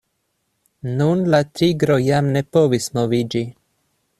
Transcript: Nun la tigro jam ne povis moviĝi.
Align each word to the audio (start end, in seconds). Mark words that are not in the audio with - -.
Nun 1.01 1.21
la 1.35 1.41
tigro 1.59 1.99
jam 2.07 2.33
ne 2.37 2.43
povis 2.57 2.89
moviĝi. 2.99 3.45